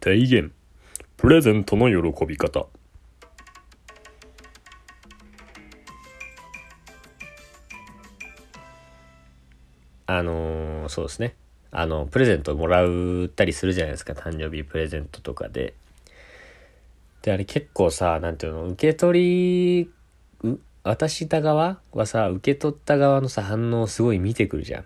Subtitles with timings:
[0.00, 0.52] 提言。
[1.18, 2.66] プレゼントの喜び方。
[10.06, 11.34] あのーそうですね。
[11.70, 14.14] あのプレゼントもらったりするじゃないですか。
[14.14, 15.74] 誕生日プレゼントとかで。
[17.22, 19.90] であれ結構さなんていうの受け取り
[20.82, 24.84] 渡した側はさ受け取った側のさ反応をすごい見てくるじゃん。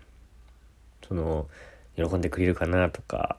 [1.06, 1.46] その
[1.96, 3.38] 喜んでくれるかなとか。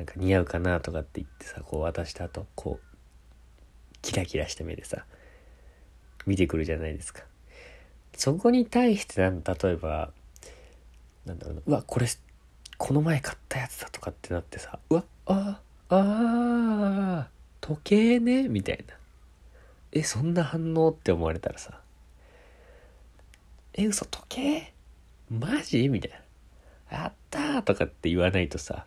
[0.00, 5.04] なんか似合うかなとかって言ってさこう渡した後こうキラキラした目でさ
[6.24, 7.22] 見てくるじゃないですか。
[8.16, 10.10] そこに対してなん例えば
[11.26, 12.06] なんだろうなうわこれ
[12.78, 15.60] この前買ったやつだとかってなってさうわあ
[15.90, 15.98] あ
[17.26, 17.28] あ
[17.60, 18.94] 時計ねみたいな。
[19.92, 21.78] えそんな反応って思われたらさ
[23.74, 24.72] え嘘時計？
[25.30, 25.90] マジ？
[25.90, 26.12] みたい
[26.90, 26.98] な。
[26.98, 28.86] やったーとかって言わないとさ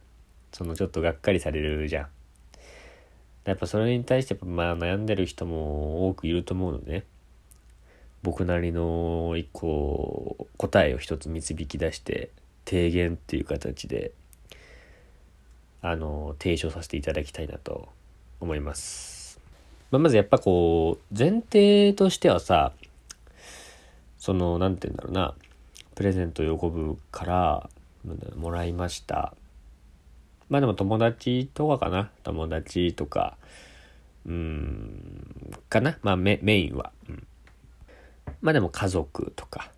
[0.54, 2.08] そのちょっとがっかりされるじゃん。
[3.44, 7.04] やっぱそれに対してまあ悩んでる人も多くいると思うのね。
[8.22, 12.30] 僕なりの一個答えを一つ導き出して
[12.64, 14.14] 提言っていう形で
[15.82, 17.90] あの提唱させていただきたいなと
[18.40, 19.42] 思います、
[19.92, 22.72] まあ、まずやっぱこう前提としてはさ
[24.20, 25.36] その何て言うんだろうな。
[25.96, 27.70] プレゼントを喜ぶから
[28.36, 29.34] もらいました。
[30.50, 32.12] まあでも友達とかかな。
[32.24, 33.38] 友達とか。
[34.26, 35.54] うん。
[35.70, 35.98] かな。
[36.02, 37.28] まあメメインは、うん、
[38.42, 39.72] まあでも家族とか。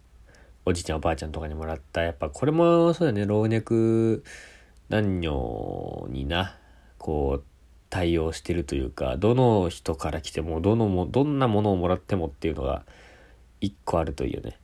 [0.68, 2.02] おじいちゃんおばあちゃんとかにもらった。
[2.02, 3.26] やっぱこれもそうだね。
[3.26, 4.24] 老若
[4.90, 6.58] 男女にな。
[6.98, 7.44] こう
[7.90, 9.16] 対応してるというか。
[9.18, 12.84] どの人から来てもどのもどんなものをもらってもっていうのが
[13.62, 14.58] 一個あるといいよね。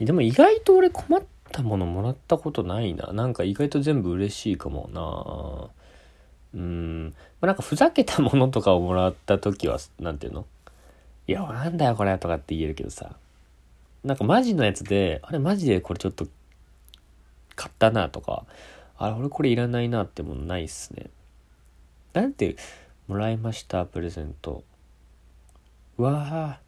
[0.00, 1.22] でも意外と俺困っ
[1.54, 3.12] たものもらったことないな。
[3.12, 4.90] なんか意外と全部嬉しいかも
[6.52, 6.60] な。
[6.60, 10.46] うん、まあ、なんかふざけたものとかをもらった時はなんていうの？
[11.28, 13.12] いやなんだよこれとかって言えるけどさ。
[14.02, 16.26] なんかマジのやつであれマジでこれちょっと
[17.54, 18.44] 買ったなとか。
[18.98, 21.06] あれ俺これいらないなってもないっすね。
[22.14, 22.56] なんて
[23.06, 23.84] もらいました？
[23.86, 24.64] プレゼント。
[25.98, 26.63] うわー。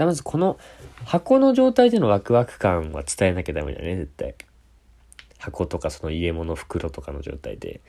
[0.00, 0.58] だまずこの
[1.04, 4.34] 箱の状態でのワクワク感は伝えなきゃダメだね絶対。
[5.38, 7.80] 箱とかその家物袋とかの状態で。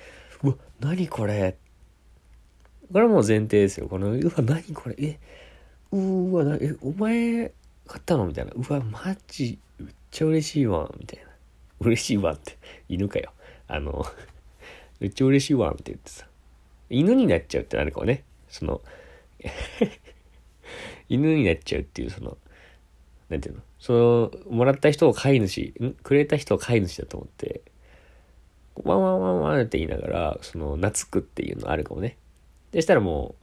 [0.44, 1.56] うわ何これ。
[2.92, 3.88] これはもう前提ですよ。
[3.88, 4.96] このうわ何これ。
[5.00, 5.20] え
[5.92, 7.52] うーわなえお前
[7.88, 8.26] 買ったの？
[8.26, 8.52] みたいな。
[8.52, 10.92] うわマジめっちゃ嬉しいわ。
[11.00, 11.26] みたいな。
[11.80, 12.58] 嬉しいわって。
[12.90, 13.32] 犬かよ。
[13.70, 14.06] あの
[15.00, 16.26] めっちゃ嬉しいわって言ってさ。
[16.90, 18.26] 犬になっちゃうってなるかもね。
[18.50, 18.82] その
[21.12, 22.38] 犬になっちゃうっていうその
[23.30, 23.62] なんていうの？
[23.80, 27.62] そのもらった人を飼い主んくれた人を飼い主だと思って
[28.84, 32.18] ワンワンワンワンって言いながらその懐くっていうのあるかもね。
[32.72, 33.36] でしたらも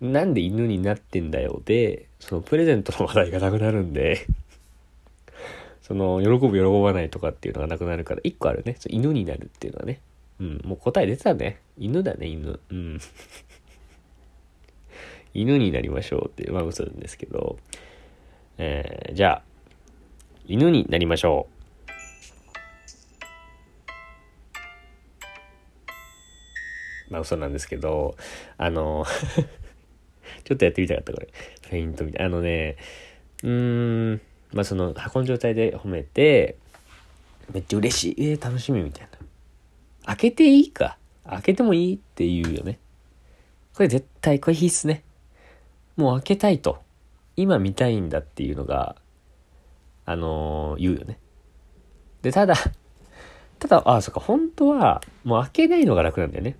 [0.00, 4.26] うなんで犬になってんだよでそのプレゼントの話題がなくなるんで
[5.82, 8.76] その喜ぶ喜ばないとかっていうのがなくなるから一個あるね。
[8.78, 10.00] そう犬になるっていうのはね。
[10.40, 11.60] うんもう答え出てたね。
[11.78, 12.60] 犬だね犬。
[12.70, 13.00] うん。
[15.36, 17.58] 犬になりましょうってまあ嘘なんですけど
[18.58, 19.42] えー、じゃあ
[20.46, 21.56] 犬になりましょう。
[27.12, 28.16] まあ嘘なんですけど
[28.56, 29.04] あの
[30.44, 31.28] ちょっとやってみたかったこれ。
[31.68, 32.76] フェイントみたいあのね
[33.42, 34.20] うーん
[34.52, 36.56] まあその箱の状態で褒めて
[37.52, 38.30] めっちゃ嬉しい。
[38.30, 39.18] えー、楽しみみたいな。
[40.06, 40.96] 開けていいか。
[41.28, 42.78] 開けてもいいって言うよね。
[43.74, 45.02] これ絶対これ必須ね。
[45.96, 46.78] もう開けたいと。
[47.36, 48.96] 今見たいんだっていうのが
[50.06, 51.18] あのー言うよね。
[52.22, 52.54] でただ
[53.58, 56.56] ただあそっか本当はもう開けないのが楽なんだよね。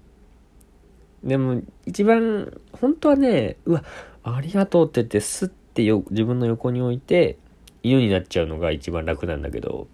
[1.25, 3.85] でも一番本当はねうわ
[4.23, 7.39] ありがとうって言ってスッてよ自分の横に置いて
[7.83, 9.89] 犬になっちゃうのが一番楽なんだけど。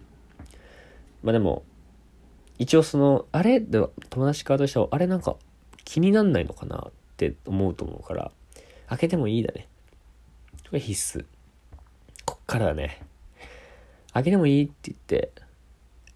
[1.23, 1.63] まあでも
[2.59, 3.61] 一応そのあれ？
[3.61, 5.37] では友達側としてはあれなんか
[5.85, 8.33] 気になんないのかなって思うと思うから。
[8.93, 9.69] 開けてもいいだね。
[10.69, 11.25] これ必須。
[12.27, 13.00] こっからはね。
[14.12, 15.33] 開けてもいいって言って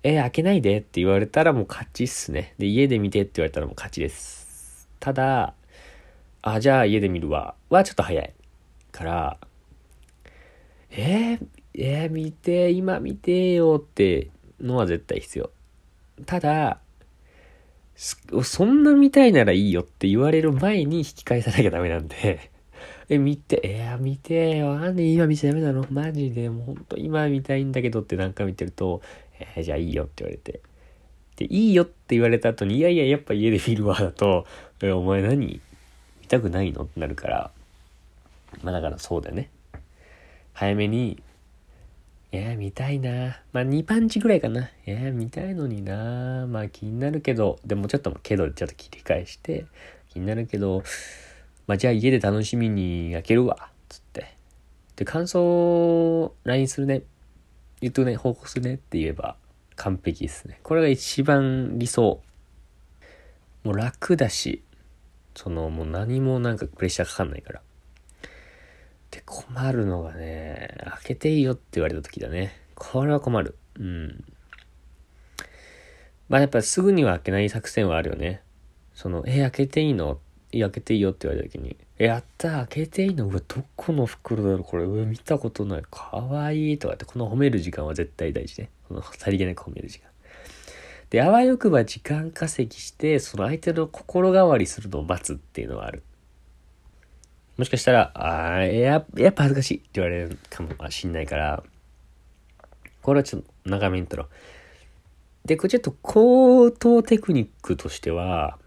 [0.02, 2.55] え開けないでって言われたらもう勝ちっすね。
[2.58, 4.90] で家で見てって言われたらもう勝ちです。
[5.00, 5.55] ただ
[6.43, 8.34] あじゃあ家で見るわはちょっと早い。
[8.93, 9.38] から
[10.90, 14.29] えー、えー、見て今見てよって
[14.61, 15.50] のは絶対必要。
[16.26, 16.81] ただ
[17.96, 22.55] そんな見たいならいいよって言われる前に引き返さなきゃダメなんで。
[23.08, 24.79] え、見て、えー、見てよ。
[24.79, 25.87] なんで今見ちゃダメなの？
[25.91, 29.00] マジで、もうほんと今見たいんだけどって何回見てると、
[29.38, 30.61] えー、じゃあいいよって言われて、
[31.37, 34.47] で、いいよって言われた後に、いやいや、やっぱ家で見るわ、だと、
[34.82, 35.37] え、お前何？
[35.47, 35.61] 見
[36.29, 36.82] たくないの？
[36.82, 37.50] ってなるから、
[38.62, 39.50] まあだからそうだよね。
[40.53, 41.23] 早めに、
[42.32, 43.41] いや、見たいな。
[43.53, 44.69] まあ2パンチぐらいかな。
[44.85, 46.47] いや、見たいのにな。
[46.49, 49.67] まあ気になるけど、でもちょっと、けどちょっと切り返して、
[50.08, 50.82] 気になるけど、
[51.66, 53.70] まあじゃあ家で楽しみに開けるわ。
[53.88, 54.34] つって。
[54.96, 57.02] で、感想 LINE するね。
[57.80, 59.36] 言っとくね、報告するねって言えば
[59.76, 60.60] 完璧ですね。
[60.62, 62.22] これが一番理想。
[63.64, 64.62] もう楽だし、
[65.34, 67.62] そのもう何もなんかプレッシャーかかんないから。
[69.10, 72.58] で、困るのがね、開けていいよって言われた時だね。
[72.74, 73.56] これは困る。
[73.78, 74.24] うん。
[76.28, 78.42] まあやっぱすぐには開けない作戦はあるよね。
[78.94, 80.20] その、え、開けていいの？
[80.61, 83.26] 開けていいよって言われた時に、やった開けていいの？
[83.26, 84.64] うわ、どこの袋だろう？
[84.64, 85.82] これ、うわ、見たことない。
[85.91, 88.70] かわいいとかって、この褒める時間は絶対大事ね。
[88.88, 90.08] このさりげなく褒める時間。
[91.11, 96.03] で、あわよくば時間稼ぎして、その相手の心変わりするのを待つっていうのはある。
[97.56, 101.62] もしかしたら、ああ、や、やっぱ恥ずかしいって言われるかもしんないから、
[103.03, 104.29] これはちょっと長めにとろう。
[105.47, 108.58] で、これちょっと高等テクニックとしては、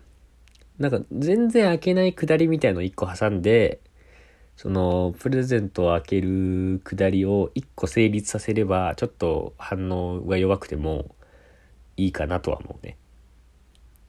[0.79, 3.81] なんか全然開けないくだりみたいのを1個挟んで、
[4.55, 11.15] そのプレゼントを開けるくだりを1個成立させれば、ちょっと反応が弱くても
[11.97, 12.97] いいかなとは思うね。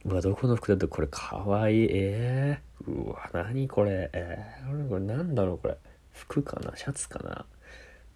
[0.04, 1.88] うわ、どこの服だとこれかわいい。
[1.90, 4.10] えー、うわ、何これ。
[4.12, 5.76] えー、これなんだろうこれ。
[6.12, 6.76] 服かな？
[6.76, 7.46] シャツかな？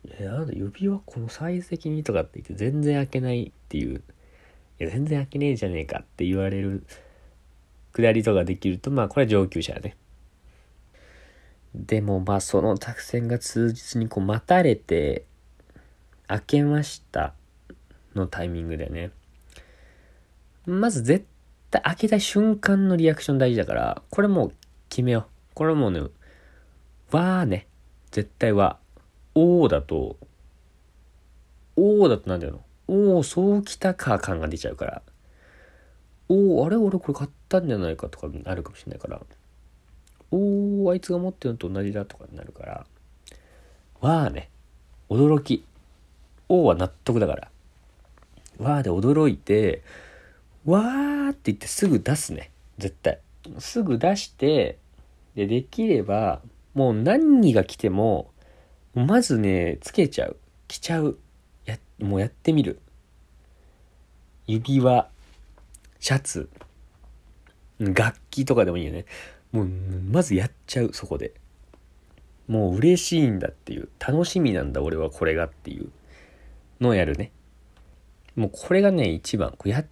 [0.08, 4.02] えー、なんだ、指輪このサイズ的にとかって言って全然開けないっていう。
[4.80, 6.84] いや、全然開けねえじゃねえかって言われる
[7.94, 9.96] 下りとかできると、まあこれは上級者やね。
[11.74, 15.24] でもまあその作戦が通実にこう待たれて、
[16.26, 17.34] 開けました
[18.14, 19.10] のタイミングでね。
[20.66, 21.26] まず絶
[21.70, 24.52] 対開けた瞬間のリアクション大事だから、これもう
[24.88, 25.24] 決めよう。
[25.54, 27.66] これもうね、わーね。
[28.10, 28.78] 絶対は。
[29.34, 30.16] おーだと、
[31.76, 32.62] おーだとなんだよ。
[32.86, 35.02] おー、そうきたか感が出ちゃうから。
[36.28, 39.20] おおあれ俺これ買ったんじゃないかとかなるかもしれないから。
[40.30, 42.86] おおあいつが持ってるのと同じだとかになるから。
[44.00, 44.48] わあね。
[45.08, 45.64] 驚き。
[46.48, 47.50] おは納得だから。
[48.58, 49.82] わあで驚いて
[50.64, 52.50] わーって言ってすぐ出すね。
[52.78, 53.18] 絶対。
[53.58, 54.78] すぐ出して
[55.34, 56.40] でできれば
[56.74, 58.30] もう何が来ても
[58.94, 60.36] まずねつけちゃう。
[60.68, 61.18] 着ちゃう。
[61.66, 62.80] やもうやってみる。
[64.46, 65.08] 指輪。
[66.04, 66.50] シャツ、
[67.80, 69.06] 楽器とかでもいいよね。
[69.52, 71.32] もう、まずやっちゃう、そこで。
[72.46, 75.88] もう嬉しいんだっていう、楽しみなんだ、俺はこれがっていう
[76.78, 77.32] のをやるね。
[78.36, 79.54] もうこれがね、一番。
[79.56, 79.84] これや、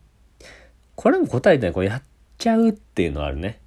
[0.97, 1.73] これも答えてない。
[1.73, 2.03] これやっ
[2.37, 3.62] ちゃうっていうのはあるね。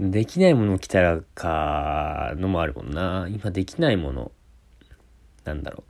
[0.00, 3.28] できないもの来たらか、のもあるもんな。
[3.30, 4.32] 今できないもの。
[5.44, 5.84] なんだろ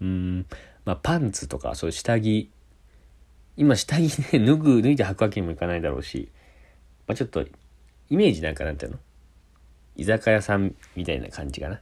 [0.00, 0.06] う。
[0.06, 0.46] うん、
[0.86, 2.50] まあパンツとか、そういう下着
[3.56, 4.00] 今下着
[4.32, 6.28] ね、脱ぐ、脱いで履くわけにもいかないだろうし、
[7.06, 7.44] まあ、ちょっと、
[8.08, 8.98] イメージなんかなんていうの？
[9.96, 11.80] 居酒屋さんみたいな感じかな。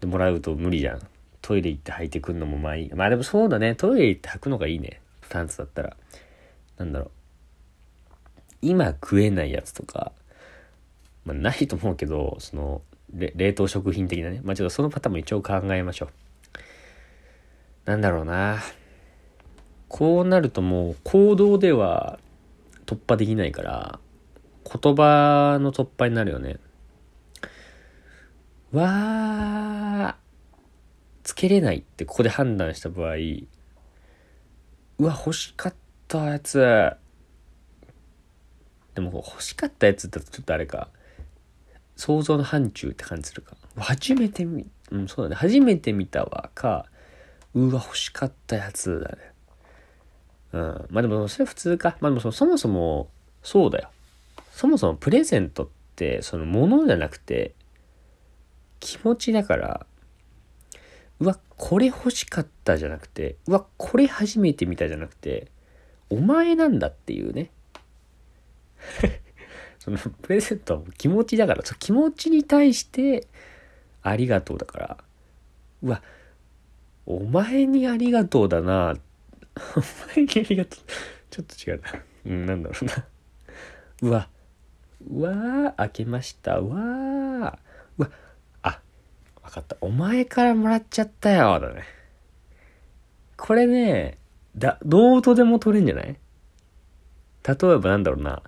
[0.00, 1.00] でもらうと無理じゃん。
[1.42, 2.90] トイレ行って履いてくんのもまあいい。
[2.94, 3.74] まあでもそうだね。
[3.74, 5.00] トイレ行って履くのがいいね。
[5.28, 5.96] パンツだったら。
[6.78, 7.10] なんだろう。
[8.62, 10.12] 今食えないやつとか、
[11.24, 12.82] まあないと思うけど、その、
[13.12, 14.40] 冷凍食品的なね。
[14.44, 16.08] まあちょっとそのパターンも一応考えましょう。
[17.86, 18.60] なんだろうな。
[19.90, 22.20] こうなるともう行動では
[22.86, 23.98] 突破できないから
[24.64, 26.58] 言葉の突破になるよね。
[28.72, 30.20] わー
[31.24, 35.74] つけれないってここで判断した場合うわ欲しかっ
[36.06, 36.58] たやつ。
[38.94, 40.88] でも欲しかったやつだとちょっとあれか
[41.96, 43.56] 想像の範疇って感じするか。
[43.76, 45.34] 初めて見うんそうだね。
[45.34, 46.86] 初めて見たわか
[47.54, 49.29] うわ欲しかったやつだね。
[50.52, 50.86] うん。
[50.90, 51.96] まあでもそれ普通か。
[52.00, 53.08] まあでもそもそも
[53.42, 53.90] そうだよ。
[54.52, 57.54] そもそもプレゼントってそのものじゃなくて
[58.80, 59.86] 気持ちだから、
[61.20, 65.48] うわ、これ欲しかったじゃなくて、うわ、これ初めて見たじゃなくて、
[66.08, 67.50] お前なんだっていうね。
[69.78, 73.26] そのプレゼントは気持ちだから、その気持ちに対して
[74.02, 74.98] ありがとうだから、
[75.82, 76.02] うわ、
[77.06, 78.98] お前にありがとうだなっ
[80.14, 80.64] 前にありが。
[80.64, 82.02] ちょっと違うな。
[82.26, 83.04] うん、なんだろうな。
[84.02, 84.28] うわ。
[85.08, 86.58] うわー、開けました。
[86.58, 87.58] うわー。
[87.98, 88.10] うわ、
[88.62, 88.80] あ、
[89.42, 89.76] わかった。
[89.80, 91.58] お前からもらっちゃったよ。
[91.60, 91.84] だね。
[93.36, 94.18] これね、
[94.56, 96.16] だ、どうとでも取れんじゃない？
[97.46, 98.42] 例えばなんだろうな、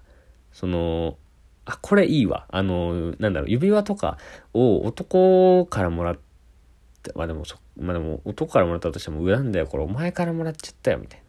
[0.53, 1.17] その、
[1.65, 2.47] あ、これいいわ。
[2.51, 4.19] あの、なんだろう、指輪とか
[4.53, 6.23] を男からもらって、
[7.15, 11.25] まあでもそ、まあでも男からもらったとしても、恨んだよ、これお前からもらっちゃったよ、みたいな。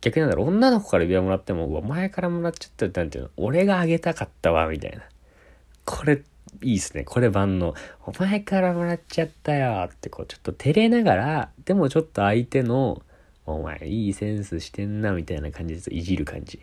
[0.00, 5.02] 逆になんだろ、女の子から指輪もらっても、お前からもらっちゃったよなんていうの、俺があげたかったわ、みたいな。
[5.84, 6.22] これ、
[6.62, 7.04] いいっすね。
[7.04, 7.74] これ万能。
[8.06, 13.02] お前からもらっちゃったよってこうちょっと照れながら、でもちょっと相手の、
[13.46, 16.60] お前いいセンスしてんなみたいな感じでいじる感じ。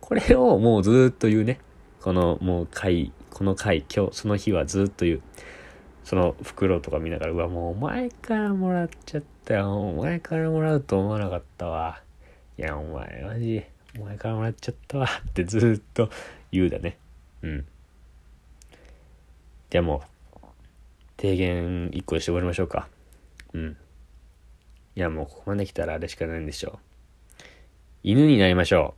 [0.00, 1.60] これをもうずっと言うね。
[2.00, 5.22] このもう回、この回、今日、その日はずっと言う。
[6.04, 9.88] その袋とか見ながら、うわ、もうお前からもらっちゃったよ。
[9.88, 12.02] お前からもらうと思わなかったわ。
[12.56, 13.62] いや、お前マジ、
[13.98, 15.06] お前からもらっちゃったわ。
[15.28, 16.10] ってずっと
[16.50, 16.98] 言うだね。
[17.42, 17.66] うん。
[19.70, 20.02] じゃあも
[20.34, 20.38] う、
[21.18, 22.88] 提言1個して終わりましょうか。
[23.52, 23.76] うん。
[24.96, 26.78] いや、もうここまで来たらあれしかないんでしょう。
[28.02, 28.94] 犬になりましょ